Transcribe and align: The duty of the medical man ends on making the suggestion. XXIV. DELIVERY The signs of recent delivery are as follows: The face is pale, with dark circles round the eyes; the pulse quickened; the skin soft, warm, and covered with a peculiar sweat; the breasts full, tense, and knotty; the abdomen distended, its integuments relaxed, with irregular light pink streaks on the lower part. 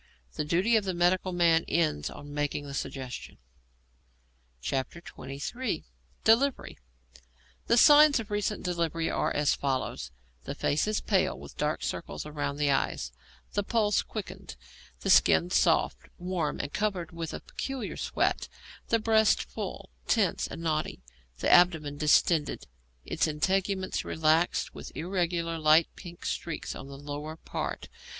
The 0.33 0.43
duty 0.43 0.75
of 0.77 0.83
the 0.83 0.95
medical 0.95 1.31
man 1.31 1.63
ends 1.67 2.09
on 2.09 2.33
making 2.33 2.65
the 2.65 2.73
suggestion. 2.73 3.37
XXIV. 4.63 5.83
DELIVERY 6.23 6.79
The 7.67 7.77
signs 7.77 8.19
of 8.19 8.31
recent 8.31 8.63
delivery 8.63 9.11
are 9.11 9.31
as 9.31 9.53
follows: 9.53 10.09
The 10.45 10.55
face 10.55 10.87
is 10.87 11.01
pale, 11.01 11.37
with 11.39 11.55
dark 11.55 11.83
circles 11.83 12.25
round 12.25 12.57
the 12.57 12.71
eyes; 12.71 13.11
the 13.53 13.61
pulse 13.61 14.01
quickened; 14.01 14.55
the 15.01 15.11
skin 15.11 15.51
soft, 15.51 16.09
warm, 16.17 16.59
and 16.59 16.73
covered 16.73 17.11
with 17.11 17.31
a 17.31 17.39
peculiar 17.41 17.95
sweat; 17.95 18.47
the 18.87 18.97
breasts 18.97 19.43
full, 19.43 19.91
tense, 20.07 20.47
and 20.47 20.63
knotty; 20.63 21.03
the 21.37 21.49
abdomen 21.51 21.97
distended, 21.99 22.65
its 23.05 23.27
integuments 23.27 24.03
relaxed, 24.03 24.73
with 24.73 24.91
irregular 24.95 25.59
light 25.59 25.89
pink 25.95 26.25
streaks 26.25 26.73
on 26.73 26.87
the 26.87 26.97
lower 26.97 27.37
part. 27.37 27.87